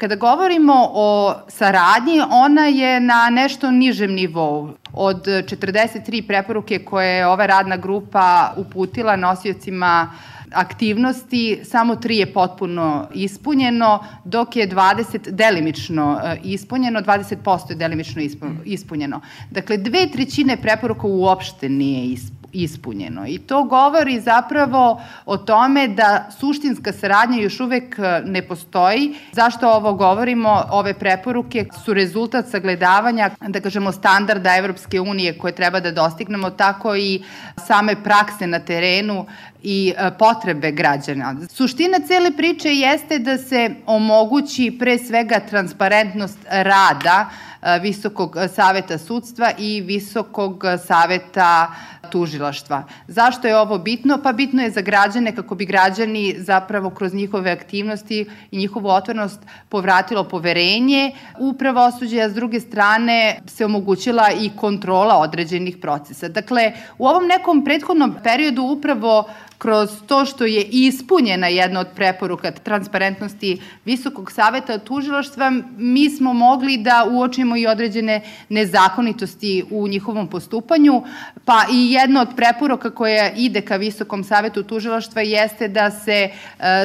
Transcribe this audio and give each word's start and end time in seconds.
Kada 0.00 0.16
govorimo 0.16 0.74
o 0.92 1.34
saradnji, 1.48 2.20
ona 2.30 2.66
je 2.66 3.00
na 3.00 3.30
nešto 3.30 3.70
nižem 3.70 4.12
nivou. 4.12 4.70
Od 4.92 5.26
43 5.26 6.26
preporuke 6.26 6.78
koje 6.78 7.16
je 7.16 7.26
ova 7.26 7.46
radna 7.46 7.76
grupa 7.76 8.54
uputila 8.56 9.16
nosiocima 9.16 10.12
aktivnosti, 10.52 11.60
samo 11.64 11.96
tri 11.96 12.16
je 12.16 12.32
potpuno 12.32 13.08
ispunjeno, 13.14 14.04
dok 14.24 14.56
je 14.56 14.68
20 14.68 15.30
delimično 15.30 16.20
e, 16.24 16.36
ispunjeno, 16.44 17.00
20% 17.00 17.70
je 17.70 17.76
delimično 17.76 18.22
ispunjeno. 18.64 19.20
Dakle, 19.50 19.76
dve 19.76 20.08
trećine 20.12 20.56
preporuka 20.56 21.06
uopšte 21.06 21.68
nije 21.68 22.04
ispunjeno 22.04 22.39
ispunjeno. 22.52 23.26
I 23.26 23.38
to 23.38 23.64
govori 23.64 24.20
zapravo 24.20 25.02
o 25.26 25.36
tome 25.36 25.88
da 25.88 26.30
suštinska 26.40 26.92
saradnja 26.92 27.42
još 27.42 27.60
uvek 27.60 27.98
e, 27.98 28.22
ne 28.24 28.42
postoji. 28.42 29.14
Zašto 29.32 29.70
ovo 29.72 29.94
govorimo? 29.94 30.62
Ove 30.70 30.94
preporuke 30.94 31.66
su 31.84 31.94
rezultat 31.94 32.48
sagledavanja, 32.48 33.30
da 33.48 33.60
kažemo, 33.60 33.92
standarda 33.92 34.56
Evropske 34.56 35.00
unije 35.00 35.38
koje 35.38 35.52
treba 35.52 35.80
da 35.80 35.90
dostignemo, 35.90 36.50
tako 36.50 36.96
i 36.96 37.22
same 37.66 38.02
prakse 38.02 38.46
na 38.46 38.58
terenu 38.58 39.26
i 39.62 39.94
e, 39.96 40.10
potrebe 40.18 40.70
građana. 40.70 41.36
Suština 41.48 41.98
cele 42.06 42.30
priče 42.36 42.68
jeste 42.68 43.18
da 43.18 43.38
se 43.38 43.70
omogući 43.86 44.76
pre 44.78 44.98
svega 44.98 45.40
transparentnost 45.40 46.38
rada 46.50 47.30
e, 47.62 47.78
Visokog 47.78 48.36
saveta 48.54 48.98
sudstva 48.98 49.50
i 49.58 49.80
Visokog 49.80 50.64
saveta 50.86 51.74
tužilaštva. 52.10 52.82
Zašto 53.08 53.48
je 53.48 53.58
ovo 53.58 53.78
bitno? 53.78 54.18
Pa 54.22 54.32
bitno 54.32 54.62
je 54.62 54.70
za 54.70 54.80
građane 54.80 55.34
kako 55.36 55.54
bi 55.54 55.66
građani 55.66 56.34
zapravo 56.38 56.90
kroz 56.90 57.14
njihove 57.14 57.50
aktivnosti 57.50 58.26
i 58.50 58.58
njihovu 58.58 58.88
otvornost 58.88 59.40
povratilo 59.68 60.24
poverenje 60.24 61.12
u 61.38 61.52
pravosuđe, 61.52 62.20
a 62.20 62.28
s 62.28 62.34
druge 62.34 62.60
strane 62.60 63.40
se 63.46 63.64
omogućila 63.64 64.30
i 64.40 64.50
kontrola 64.56 65.18
određenih 65.18 65.76
procesa. 65.76 66.28
Dakle, 66.28 66.72
u 66.98 67.06
ovom 67.06 67.26
nekom 67.26 67.64
prethodnom 67.64 68.16
periodu 68.24 68.62
upravo 68.62 69.24
kroz 69.60 69.90
to 70.06 70.24
što 70.24 70.44
je 70.44 70.62
ispunjena 70.62 71.46
jedna 71.46 71.80
od 71.80 71.86
preporuka 71.96 72.50
transparentnosti 72.50 73.60
Visokog 73.84 74.32
saveta 74.32 74.78
tužilaštva, 74.78 75.52
mi 75.76 76.10
smo 76.10 76.32
mogli 76.32 76.76
da 76.76 77.06
uočimo 77.10 77.56
i 77.56 77.66
određene 77.66 78.20
nezakonitosti 78.48 79.64
u 79.70 79.88
njihovom 79.88 80.28
postupanju, 80.28 81.02
pa 81.44 81.64
i 81.72 81.92
jedna 81.92 82.20
od 82.20 82.28
preporuka 82.36 82.90
koja 82.90 83.30
ide 83.30 83.60
ka 83.60 83.76
Visokom 83.76 84.24
savetu 84.24 84.62
tužilaštva 84.62 85.22
jeste 85.22 85.68
da 85.68 85.90
se 85.90 86.12
e, 86.12 86.30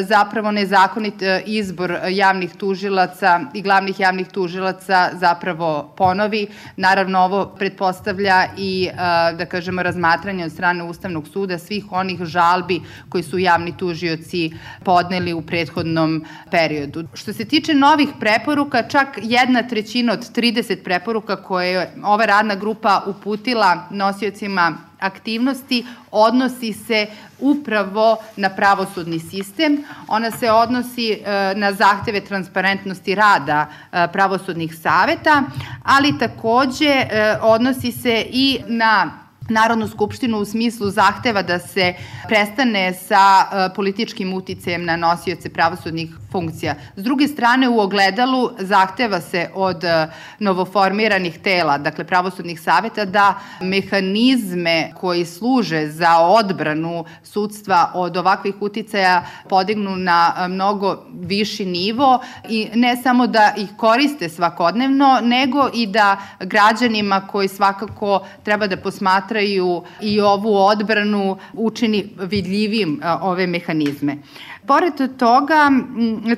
zapravo 0.02 0.52
nezakonit 0.52 1.22
e, 1.22 1.44
izbor 1.46 1.98
javnih 2.10 2.56
tužilaca 2.56 3.40
i 3.54 3.62
glavnih 3.62 4.00
javnih 4.00 4.28
tužilaca 4.28 5.10
zapravo 5.14 5.94
ponovi. 5.98 6.48
Naravno, 6.78 7.20
ovo 7.20 7.46
pretpostavlja 7.46 8.46
i, 8.58 8.90
e, 8.92 8.96
da 9.38 9.46
kažemo, 9.46 9.84
razmatranje 9.84 10.46
od 10.46 10.52
strane 10.52 10.84
Ustavnog 10.84 11.28
suda 11.28 11.58
svih 11.58 11.86
onih 11.92 12.24
žalbi 12.24 12.65
žalbi 12.66 12.82
koji 13.10 13.24
su 13.24 13.38
javni 13.38 13.78
tužioci 13.78 14.52
podneli 14.84 15.34
u 15.34 15.42
prethodnom 15.42 16.26
periodu. 16.52 17.08
Što 17.14 17.34
se 17.34 17.46
tiče 17.46 17.74
novih 17.74 18.10
preporuka, 18.20 18.88
čak 18.88 19.20
jedna 19.22 19.64
trećina 19.64 20.14
od 20.14 20.20
30 20.36 20.84
preporuka 20.84 21.36
koje 21.36 21.70
je 21.70 21.94
ova 22.04 22.26
radna 22.26 22.56
grupa 22.56 23.04
uputila 23.08 23.88
nosiocima 23.92 24.78
aktivnosti 25.00 25.86
odnosi 26.12 26.74
se 26.74 27.08
upravo 27.40 28.18
na 28.38 28.50
pravosudni 28.50 29.20
sistem. 29.20 29.84
Ona 30.08 30.32
se 30.32 30.52
odnosi 30.52 31.12
e, 31.12 31.54
na 31.56 31.74
zahteve 31.74 32.22
transparentnosti 32.22 33.16
rada 33.16 33.68
e, 33.68 34.08
pravosudnih 34.14 34.76
saveta, 34.76 35.44
ali 35.84 36.18
takođe 36.20 36.90
e, 36.90 37.38
odnosi 37.42 37.92
se 37.92 38.26
i 38.30 38.60
na 38.68 39.25
Narodnu 39.50 39.88
skupštinu 39.88 40.38
u 40.38 40.46
smislu 40.46 40.90
zahteva 40.90 41.42
da 41.42 41.60
se 41.60 41.94
prestane 42.28 42.94
sa 42.94 43.46
e, 43.46 43.74
političkim 43.76 44.34
uticajem 44.34 44.86
na 44.86 44.96
nosioce 44.98 45.50
pravosudnih 45.50 46.10
funkcija. 46.32 46.76
S 46.96 47.04
druge 47.04 47.28
strane, 47.28 47.70
u 47.70 47.80
ogledalu 47.80 48.50
zahteva 48.60 49.22
se 49.22 49.50
od 49.54 49.84
e, 49.84 50.08
novoformiranih 50.40 51.40
tela, 51.40 51.78
dakle 51.78 52.04
pravosudnih 52.04 52.62
saveta, 52.62 53.06
da 53.06 53.40
mehanizme 53.62 54.92
koji 54.96 55.26
služe 55.26 55.88
za 55.88 56.18
odbranu 56.20 57.06
sudstva 57.24 57.92
od 57.94 58.18
ovakvih 58.18 58.56
uticaja 58.60 59.26
podignu 59.50 59.96
na 59.96 60.34
e, 60.38 60.48
mnogo 60.48 61.06
viši 61.14 61.66
nivo 61.66 62.20
i 62.50 62.68
ne 62.74 62.98
samo 63.04 63.28
da 63.28 63.54
ih 63.58 63.70
koriste 63.78 64.30
svakodnevno, 64.30 65.20
nego 65.24 65.70
i 65.74 65.88
da 65.88 66.18
građanima 66.40 67.28
koji 67.28 67.48
svakako 67.48 68.26
treba 68.44 68.68
da 68.68 68.78
posmatraju 68.78 69.35
posmatraju 69.36 69.84
i 70.02 70.22
ovu 70.22 70.56
odbranu 70.56 71.38
učini 71.54 72.10
vidljivim 72.18 73.02
ove 73.22 73.48
mehanizme. 73.48 74.18
Pored 74.68 75.18
toga, 75.18 75.72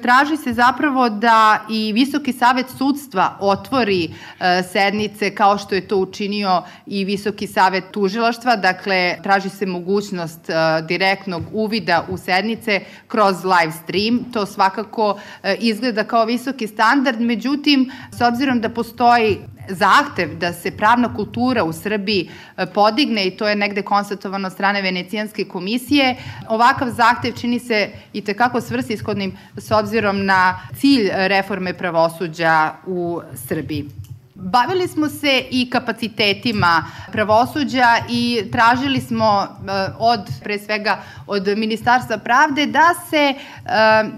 traži 0.01 0.37
se 0.37 0.53
zapravo 0.53 1.09
da 1.09 1.65
i 1.69 1.93
Visoki 1.93 2.33
savet 2.33 2.65
sudstva 2.77 3.37
otvori 3.39 4.03
e, 4.39 4.63
sednice 4.63 5.35
kao 5.35 5.57
što 5.57 5.75
je 5.75 5.87
to 5.87 5.97
učinio 5.97 6.63
i 6.85 7.05
Visoki 7.05 7.47
savet 7.47 7.83
tužilaštva, 7.91 8.55
dakle 8.55 9.17
traži 9.23 9.49
se 9.49 9.65
mogućnost 9.65 10.49
e, 10.49 10.53
direktnog 10.87 11.43
uvida 11.53 12.05
u 12.09 12.17
sednice 12.17 12.81
kroz 13.07 13.35
live 13.43 13.73
stream. 13.83 14.19
To 14.33 14.45
svakako 14.45 15.19
e, 15.43 15.55
izgleda 15.59 16.03
kao 16.03 16.25
visoki 16.25 16.67
standard, 16.67 17.21
međutim, 17.21 17.91
s 18.11 18.21
obzirom 18.21 18.61
da 18.61 18.69
postoji 18.69 19.37
zahtev 19.69 20.37
da 20.37 20.53
se 20.53 20.71
pravna 20.71 21.15
kultura 21.15 21.63
u 21.63 21.73
Srbiji 21.73 22.29
podigne 22.73 23.27
i 23.27 23.31
to 23.31 23.47
je 23.47 23.55
negde 23.55 23.81
konstatovano 23.81 24.49
strane 24.49 24.81
Venecijanske 24.81 25.45
komisije, 25.45 26.15
ovakav 26.49 26.89
zahtev 26.89 27.33
čini 27.33 27.59
se 27.59 27.89
i 28.17 28.21
tekako 28.21 28.61
svrsishodnim 28.61 29.37
s 29.57 29.71
obzirom 29.71 30.25
na 30.25 30.59
cilj 30.75 31.09
reforme 31.13 31.73
pravosuđa 31.73 32.73
u 32.87 33.21
Srbiji. 33.47 34.06
Bavili 34.39 34.87
smo 34.87 35.09
se 35.09 35.43
i 35.51 35.69
kapacitetima 35.69 36.85
pravosuđa 37.11 37.95
i 38.09 38.43
tražili 38.51 39.01
smo 39.01 39.43
eh, 39.43 39.89
od, 39.99 40.19
pre 40.43 40.59
svega, 40.59 40.99
od 41.27 41.47
Ministarstva 41.47 42.17
pravde 42.17 42.65
da 42.65 42.89
se 43.09 43.33
eh, 43.33 43.39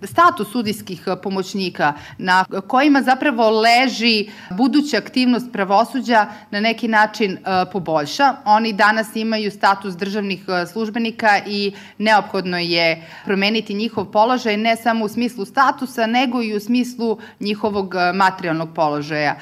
status 0.03 0.52
sudijskih 0.52 1.07
pomoćnika 1.24 1.94
na 2.18 2.46
kojima 2.68 3.02
zapravo 3.02 3.50
leži 3.50 4.30
buduća 4.50 4.97
aktivnost 4.97 5.52
pravosuđa 5.53 6.28
na 6.51 6.59
neki 6.59 6.88
način 6.88 7.31
eh, 7.31 7.66
poboljša. 7.72 8.36
Oni 8.46 8.74
danas 8.74 9.16
imaju 9.16 9.51
status 9.51 9.94
državnih 9.94 10.46
službenika 10.72 11.40
i 11.47 11.74
neophodno 11.97 12.57
je 12.57 13.07
promeniti 13.25 13.74
njihov 13.74 14.06
položaj 14.06 14.57
ne 14.57 14.75
samo 14.75 15.06
u 15.06 15.09
smislu 15.09 15.46
statusa, 15.46 16.06
nego 16.07 16.41
i 16.44 16.56
u 16.56 16.59
smislu 16.59 17.19
njihovog 17.40 17.94
materijalnog 18.13 18.69
položaja. 18.75 19.36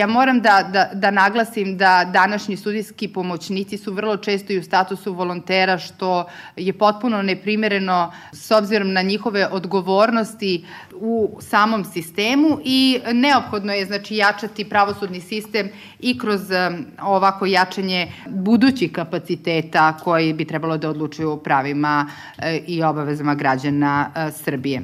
ja 0.01 0.07
moram 0.07 0.41
da, 0.41 0.69
da, 0.73 0.89
da 0.93 1.11
naglasim 1.11 1.77
da 1.77 2.09
današnji 2.13 2.57
sudijski 2.57 3.07
pomoćnici 3.07 3.77
su 3.77 3.93
vrlo 3.93 4.17
često 4.17 4.53
i 4.53 4.57
u 4.57 4.63
statusu 4.63 5.13
volontera, 5.13 5.77
što 5.77 6.25
je 6.55 6.73
potpuno 6.73 7.21
neprimereno 7.21 8.11
s 8.31 8.51
obzirom 8.51 8.93
na 8.93 9.01
njihove 9.01 9.47
odgovornosti 9.47 10.65
u 10.95 11.37
samom 11.41 11.85
sistemu 11.85 12.59
i 12.63 12.99
neophodno 13.13 13.73
je 13.73 13.85
znači 13.85 14.15
jačati 14.15 14.69
pravosudni 14.69 15.21
sistem 15.21 15.69
i 15.99 16.17
kroz 16.17 16.41
um, 16.41 16.85
ovako 17.01 17.45
jačanje 17.45 18.11
budućih 18.29 18.91
kapaciteta 18.91 19.97
koji 19.97 20.33
bi 20.33 20.45
trebalo 20.45 20.77
da 20.77 20.89
odlučuju 20.89 21.31
o 21.31 21.37
pravima 21.37 22.07
e, 22.37 22.57
i 22.67 22.83
obavezama 22.83 23.35
građana 23.35 24.11
e, 24.15 24.31
Srbije. 24.31 24.81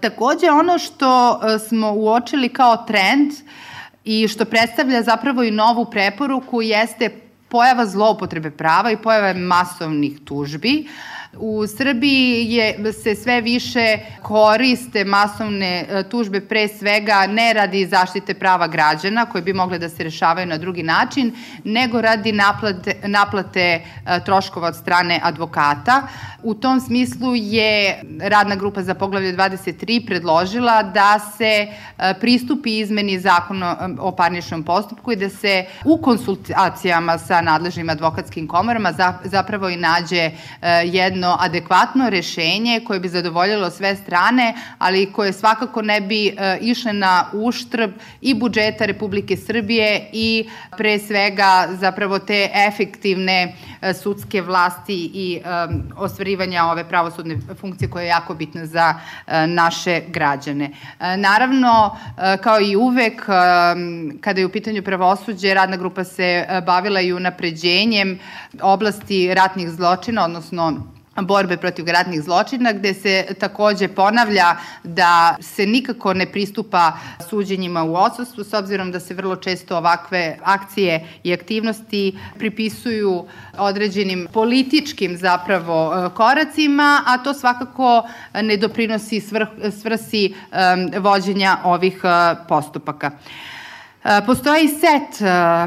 Takođe, 0.00 0.50
ono 0.50 0.78
što 0.78 1.40
e, 1.42 1.58
smo 1.58 1.92
uočili 1.92 2.48
kao 2.48 2.76
trend 2.76 3.32
i 4.04 4.28
što 4.28 4.44
predstavlja 4.44 5.02
zapravo 5.02 5.42
i 5.42 5.50
novu 5.50 5.84
preporuku 5.90 6.62
jeste 6.62 7.10
pojava 7.48 7.86
zloupotrebe 7.86 8.50
prava 8.50 8.90
i 8.90 8.96
pojava 8.96 9.34
masovnih 9.34 10.12
tužbi. 10.24 10.86
Uh, 10.86 11.21
U 11.36 11.66
Srbiji 11.66 12.52
je, 12.52 12.92
se 12.92 13.14
sve 13.14 13.40
više 13.40 13.98
koriste 14.22 15.04
masovne 15.04 15.86
e, 15.88 16.02
tužbe 16.08 16.40
pre 16.40 16.68
svega 16.68 17.26
ne 17.26 17.52
radi 17.52 17.86
zaštite 17.86 18.34
prava 18.34 18.66
građana 18.66 19.26
koje 19.26 19.42
bi 19.42 19.52
mogle 19.52 19.78
da 19.78 19.88
se 19.88 20.02
rešavaju 20.04 20.46
na 20.46 20.58
drugi 20.58 20.82
način, 20.82 21.32
nego 21.64 22.00
radi 22.00 22.32
naplate, 22.32 22.96
naplate 23.06 23.60
e, 23.60 23.80
troškova 24.24 24.68
od 24.68 24.76
strane 24.76 25.20
advokata. 25.22 26.02
U 26.42 26.54
tom 26.54 26.80
smislu 26.80 27.34
je 27.34 28.02
radna 28.20 28.56
grupa 28.56 28.82
za 28.82 28.94
poglavlje 28.94 29.36
23 29.36 30.06
predložila 30.06 30.82
da 30.82 31.18
se 31.38 31.66
e, 31.66 32.14
pristupi 32.20 32.78
izmeni 32.78 33.18
zakona 33.18 33.90
o 34.00 34.12
parničnom 34.12 34.62
postupku 34.62 35.12
i 35.12 35.16
da 35.16 35.28
se 35.28 35.64
u 35.84 35.96
konsultacijama 35.96 37.18
sa 37.18 37.40
nadležnim 37.40 37.90
advokatskim 37.90 38.48
komorama 38.48 38.92
zapravo 39.24 39.68
i 39.68 39.76
nađe 39.76 40.30
jedno 40.84 41.21
jedno 41.22 41.36
adekvatno 41.40 42.10
rešenje 42.10 42.80
koje 42.86 43.00
bi 43.00 43.08
zadovoljilo 43.08 43.70
sve 43.70 43.96
strane, 43.96 44.54
ali 44.78 45.12
koje 45.12 45.32
svakako 45.32 45.82
ne 45.82 46.00
bi 46.00 46.26
e, 46.26 46.58
išle 46.60 46.92
na 46.92 47.26
uštrb 47.32 47.90
i 48.20 48.34
budžeta 48.34 48.86
Republike 48.86 49.36
Srbije 49.36 50.10
i 50.12 50.48
pre 50.76 50.98
svega 50.98 51.68
zapravo 51.70 52.18
te 52.18 52.50
efektivne 52.68 53.54
e, 53.82 53.94
sudske 53.94 54.42
vlasti 54.42 55.10
i 55.14 55.40
ostvarivanja 55.96 56.64
ove 56.64 56.88
pravosudne 56.88 57.38
funkcije 57.60 57.90
koja 57.90 58.02
je 58.02 58.08
jako 58.08 58.34
bitna 58.34 58.66
za 58.66 58.94
naše 59.46 60.00
građane. 60.08 60.70
Naravno, 61.16 61.96
kao 62.42 62.60
i 62.60 62.76
uvek, 62.76 63.22
kada 64.20 64.40
je 64.40 64.46
u 64.46 64.52
pitanju 64.52 64.82
pravosuđe, 64.82 65.54
radna 65.54 65.76
grupa 65.76 66.04
se 66.04 66.46
bavila 66.66 67.00
i 67.00 67.12
unapređenjem 67.12 68.18
oblasti 68.62 69.34
ratnih 69.34 69.70
zločina, 69.70 70.24
odnosno 70.24 70.92
borbe 71.20 71.56
protiv 71.56 71.88
ratnih 71.88 72.22
zločina, 72.22 72.72
gde 72.72 72.94
se 72.94 73.26
takođe 73.40 73.88
ponavlja 73.88 74.56
da 74.84 75.36
se 75.40 75.66
nikako 75.66 76.14
ne 76.14 76.26
pristupa 76.26 76.92
suđenjima 77.30 77.84
u 77.84 77.94
odsustvu, 77.94 78.44
s 78.44 78.54
obzirom 78.54 78.92
da 78.92 79.00
se 79.00 79.14
vrlo 79.14 79.36
često 79.36 79.76
ovakve 79.76 80.38
akcije 80.44 81.08
i 81.24 81.32
aktivnosti 81.32 82.18
pripisuju 82.38 83.26
određenim 83.58 84.28
političkim 84.32 85.16
zapravo 85.16 86.10
koracima, 86.14 87.02
a 87.06 87.18
to 87.18 87.34
svakako 87.34 88.08
ne 88.34 88.56
doprinosi 88.56 89.20
svr 89.20 89.46
svrsi 89.80 90.34
vođenja 91.00 91.56
ovih 91.64 92.02
postupaka. 92.48 93.10
Postoji 94.26 94.68
set 94.68 95.22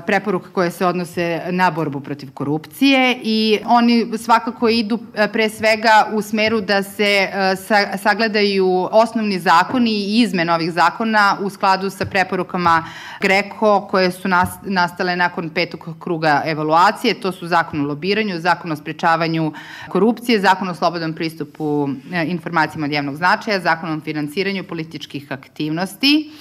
preporuka 0.06 0.50
koje 0.50 0.72
se 0.72 0.86
odnose 0.86 1.42
na 1.50 1.72
borbu 1.72 2.00
protiv 2.00 2.32
korupcije 2.34 3.20
i 3.24 3.60
oni 3.66 4.18
svakako 4.18 4.70
idu 4.70 5.00
pre 5.34 5.50
svega 5.50 6.08
u 6.14 6.22
smeru 6.22 6.62
da 6.62 6.84
se 6.84 7.30
sagledaju 7.98 8.90
osnovni 8.92 9.40
zakoni 9.40 9.92
i 9.92 10.22
izmen 10.22 10.50
ovih 10.50 10.72
zakona 10.72 11.38
u 11.42 11.50
skladu 11.50 11.90
sa 11.90 12.06
preporukama 12.06 12.84
Greko 13.22 13.88
koje 13.92 14.12
su 14.12 14.28
nastale 14.64 15.16
nakon 15.16 15.50
petog 15.50 15.88
kruga 16.00 16.42
evaluacije. 16.46 17.14
To 17.14 17.32
su 17.32 17.48
zakon 17.48 17.82
o 17.82 17.88
lobiranju, 17.88 18.40
zakon 18.40 18.72
o 18.72 18.76
sprečavanju 18.76 19.54
korupcije, 19.90 20.40
zakon 20.40 20.70
o 20.70 20.76
slobodnom 20.76 21.14
pristupu 21.14 21.90
informacijama 22.28 22.86
od 22.86 22.92
javnog 22.92 23.16
značaja, 23.16 23.60
zakon 23.60 23.98
o 23.98 24.02
finansiranju 24.02 24.64
političkih 24.64 25.32
aktivnosti. 25.32 26.32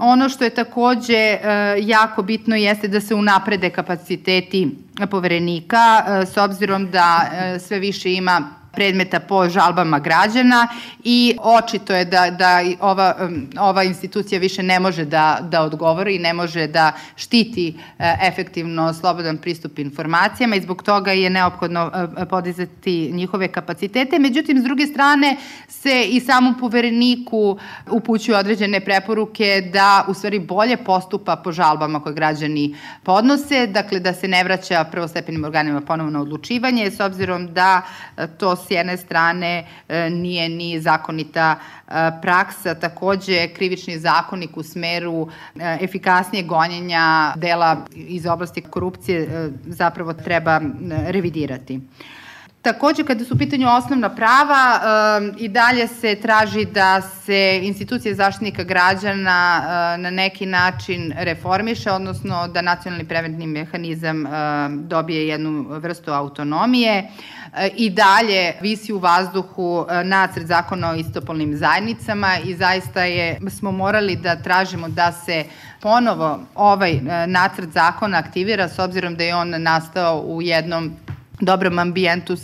Ono 0.00 0.28
što 0.28 0.44
je 0.44 0.50
takođe 0.50 1.14
e, 1.14 1.38
jako 1.80 2.22
bitno 2.22 2.56
jeste 2.56 2.88
da 2.88 3.00
se 3.00 3.14
unaprede 3.14 3.70
kapaciteti 3.70 4.85
poverenika, 5.10 6.04
e, 6.06 6.26
s 6.26 6.36
obzirom 6.36 6.90
da 6.90 7.30
e, 7.32 7.58
sve 7.58 7.78
više 7.78 8.14
ima 8.14 8.56
predmeta 8.76 9.20
po 9.20 9.48
žalbama 9.48 9.98
građana 9.98 10.68
i 11.04 11.36
očito 11.42 11.94
je 11.94 12.04
da, 12.04 12.30
da 12.30 12.60
ova, 12.80 13.28
ova 13.60 13.84
institucija 13.84 14.40
više 14.40 14.62
ne 14.62 14.80
može 14.80 15.04
da, 15.04 15.38
da 15.50 15.62
odgovori 15.62 16.16
i 16.16 16.18
ne 16.18 16.32
može 16.32 16.66
da 16.66 16.92
štiti 17.16 17.74
e, 17.98 18.16
efektivno 18.22 18.92
slobodan 18.94 19.38
pristup 19.38 19.78
informacijama 19.78 20.56
i 20.56 20.60
zbog 20.60 20.82
toga 20.82 21.12
je 21.12 21.30
neophodno 21.30 21.90
e, 22.18 22.24
podizati 22.26 23.10
njihove 23.12 23.48
kapacitete. 23.48 24.18
Međutim, 24.18 24.60
s 24.60 24.62
druge 24.62 24.86
strane 24.86 25.36
se 25.68 26.04
i 26.04 26.20
samom 26.20 26.58
povereniku 26.60 27.58
upućuju 27.90 28.36
određene 28.36 28.80
preporuke 28.80 29.70
da 29.72 30.04
u 30.08 30.14
stvari 30.14 30.38
bolje 30.38 30.76
postupa 30.76 31.36
po 31.36 31.52
žalbama 31.52 32.02
koje 32.02 32.14
građani 32.14 32.76
podnose, 33.02 33.66
dakle 33.66 34.00
da 34.00 34.12
se 34.12 34.28
ne 34.28 34.44
vraća 34.44 34.84
prvostepenim 34.90 35.44
organima 35.44 35.80
ponovno 35.80 36.20
odlučivanje, 36.20 36.90
s 36.90 37.00
obzirom 37.00 37.54
da 37.54 37.82
to 38.38 38.56
s 38.56 38.70
jedne 38.70 38.96
strane 38.96 39.66
e, 39.88 40.10
nije 40.10 40.48
ni 40.48 40.80
zakonita 40.80 41.56
e, 41.56 41.92
praksa, 42.22 42.74
takođe 42.74 43.48
krivični 43.48 43.98
zakonik 43.98 44.56
u 44.56 44.62
smeru 44.62 45.28
e, 45.54 45.78
efikasnije 45.80 46.44
gonjenja 46.44 47.32
dela 47.36 47.76
iz 47.94 48.26
oblasti 48.26 48.60
korupcije 48.60 49.50
zapravo 49.66 50.12
treba 50.12 50.60
revidirati. 51.06 51.80
Takođe, 52.66 53.04
kada 53.04 53.24
su 53.24 53.34
u 53.34 53.38
pitanju 53.38 53.68
osnovna 53.68 54.08
prava, 54.08 54.80
i 55.38 55.48
dalje 55.48 55.88
se 55.88 56.14
traži 56.14 56.64
da 56.64 57.02
se 57.02 57.60
institucija 57.62 58.14
zaštitnika 58.14 58.62
građana 58.62 59.62
na 59.98 60.10
neki 60.10 60.46
način 60.46 61.14
reformiše, 61.18 61.90
odnosno 61.90 62.48
da 62.48 62.62
nacionalni 62.62 63.08
preventni 63.08 63.46
mehanizam 63.46 64.24
dobije 64.70 65.28
jednu 65.28 65.66
vrstu 65.68 66.10
autonomije. 66.12 67.08
I 67.76 67.90
dalje 67.90 68.52
visi 68.60 68.92
u 68.92 68.98
vazduhu 68.98 69.86
nacrt 70.04 70.46
zakona 70.46 70.90
o 70.90 70.94
istopolnim 70.94 71.56
zajednicama 71.56 72.38
i 72.44 72.54
zaista 72.54 73.04
je, 73.04 73.38
smo 73.50 73.72
morali 73.72 74.16
da 74.16 74.36
tražimo 74.36 74.88
da 74.88 75.12
se 75.12 75.44
ponovo 75.80 76.40
ovaj 76.54 77.00
nacrt 77.26 77.72
zakona 77.72 78.18
aktivira 78.18 78.68
s 78.68 78.78
obzirom 78.78 79.14
da 79.16 79.24
je 79.24 79.36
on 79.36 79.62
nastao 79.62 80.20
u 80.20 80.42
jednom 80.42 80.96
dobrom 81.40 81.78
ambijentu 81.78 82.36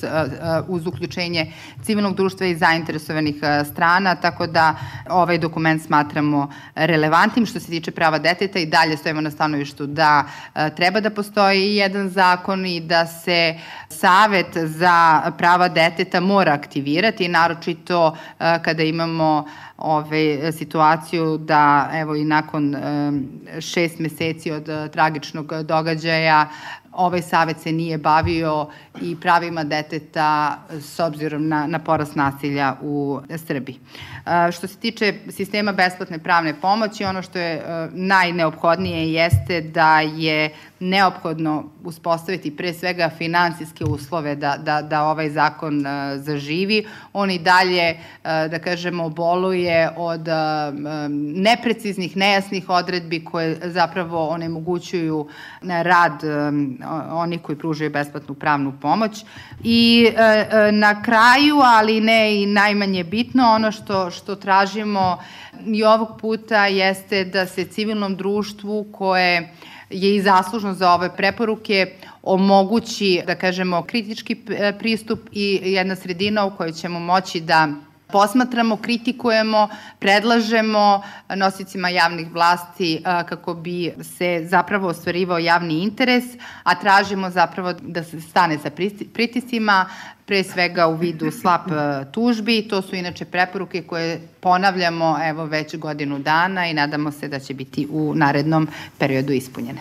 uz 0.68 0.86
uključenje 0.86 1.52
civilnog 1.82 2.16
društva 2.16 2.46
i 2.46 2.56
zainteresovanih 2.56 3.36
strana, 3.72 4.14
tako 4.14 4.46
da 4.46 4.76
ovaj 5.10 5.38
dokument 5.38 5.82
smatramo 5.82 6.52
relevantnim. 6.74 7.46
Što 7.46 7.60
se 7.60 7.66
tiče 7.66 7.90
prava 7.90 8.18
deteta 8.18 8.58
i 8.58 8.66
dalje 8.66 8.96
stojimo 8.96 9.20
na 9.20 9.30
stanovištu 9.30 9.86
da 9.86 10.24
treba 10.76 11.00
da 11.00 11.10
postoji 11.10 11.76
jedan 11.76 12.08
zakon 12.08 12.66
i 12.66 12.80
da 12.80 13.06
se 13.06 13.54
Savet 13.88 14.56
za 14.56 15.22
prava 15.38 15.68
deteta 15.68 16.20
mora 16.20 16.52
aktivirati, 16.52 17.28
naročito 17.28 18.16
kada 18.38 18.82
imamo 18.82 19.46
ove, 19.76 20.52
situaciju 20.52 21.38
da 21.38 21.90
evo 21.92 22.16
i 22.16 22.24
nakon 22.24 22.76
šest 23.60 23.98
meseci 23.98 24.50
od 24.50 24.68
tragičnog 24.92 25.52
događaja 25.62 26.48
ovaj 26.92 27.22
savet 27.22 27.60
se 27.60 27.72
nije 27.72 27.98
bavio 27.98 28.66
i 29.00 29.16
pravima 29.20 29.64
deteta 29.64 30.58
s 30.80 31.00
obzirom 31.00 31.48
na, 31.48 31.66
na 31.66 31.78
porast 31.78 32.14
nasilja 32.16 32.76
u 32.82 33.20
Srbiji. 33.46 33.78
Što 34.52 34.66
se 34.66 34.76
tiče 34.76 35.14
sistema 35.30 35.72
besplatne 35.72 36.18
pravne 36.18 36.60
pomoći, 36.60 37.04
ono 37.04 37.22
što 37.22 37.38
je 37.38 37.62
najneophodnije 37.92 39.12
jeste 39.12 39.60
da 39.60 40.00
je 40.00 40.50
neophodno 40.82 41.64
uspostaviti 41.84 42.56
pre 42.56 42.72
svega 42.72 43.10
finansijske 43.18 43.84
uslove 43.84 44.34
da, 44.36 44.56
da, 44.56 44.82
da 44.82 45.02
ovaj 45.02 45.30
zakon 45.30 45.84
zaživi. 46.16 46.86
On 47.12 47.30
i 47.30 47.38
dalje, 47.38 47.96
da 48.24 48.58
kažemo, 48.58 49.08
boluje 49.08 49.90
od 49.96 50.26
nepreciznih, 51.34 52.16
nejasnih 52.16 52.68
odredbi 52.68 53.24
koje 53.24 53.58
zapravo 53.64 54.28
onemogućuju 54.28 55.28
rad 55.62 56.22
oni 57.10 57.38
koji 57.38 57.58
pružaju 57.58 57.90
besplatnu 57.90 58.34
pravnu 58.34 58.72
pomoć. 58.82 59.24
I 59.64 60.10
e, 60.16 60.22
e, 60.22 60.72
na 60.72 61.02
kraju, 61.02 61.56
ali 61.64 62.00
ne 62.00 62.42
i 62.42 62.46
najmanje 62.46 63.04
bitno, 63.04 63.52
ono 63.52 63.72
što, 63.72 64.10
što 64.10 64.36
tražimo 64.36 65.18
i 65.66 65.84
ovog 65.84 66.08
puta 66.20 66.66
jeste 66.66 67.24
da 67.24 67.46
se 67.46 67.64
civilnom 67.64 68.16
društvu 68.16 68.86
koje 68.92 69.54
je 69.92 70.16
i 70.16 70.22
zaslužno 70.22 70.74
za 70.74 70.92
ove 70.92 71.16
preporuke 71.16 71.92
omogući, 72.22 73.22
da 73.26 73.34
kažemo, 73.34 73.82
kritički 73.82 74.36
e, 74.48 74.72
pristup 74.78 75.20
i 75.32 75.60
jedna 75.62 75.96
sredina 75.96 76.44
u 76.44 76.56
kojoj 76.56 76.72
ćemo 76.72 77.00
moći 77.00 77.40
da 77.40 77.68
posmatramo, 78.12 78.76
kritikujemo, 78.76 79.68
predlažemo 79.98 81.02
nosicima 81.36 81.88
javnih 81.88 82.32
vlasti 82.32 83.02
kako 83.28 83.54
bi 83.54 83.92
se 84.18 84.46
zapravo 84.48 84.88
ostvarivao 84.88 85.38
javni 85.38 85.82
interes, 85.82 86.24
a 86.62 86.74
tražimo 86.74 87.30
zapravo 87.30 87.72
da 87.72 88.04
se 88.04 88.20
stane 88.20 88.58
sa 88.58 88.70
pritisima, 89.12 89.86
pre 90.26 90.42
svega 90.44 90.86
u 90.86 90.96
vidu 90.96 91.30
slap 91.30 91.60
tužbi. 92.12 92.68
To 92.70 92.82
su 92.82 92.96
inače 92.96 93.24
preporuke 93.24 93.82
koje 93.82 94.20
ponavljamo 94.40 95.18
evo 95.24 95.44
već 95.44 95.76
godinu 95.76 96.18
dana 96.18 96.66
i 96.66 96.74
nadamo 96.74 97.12
se 97.12 97.28
da 97.28 97.38
će 97.38 97.54
biti 97.54 97.86
u 97.90 98.14
narednom 98.14 98.68
periodu 98.98 99.32
ispunjene. 99.32 99.80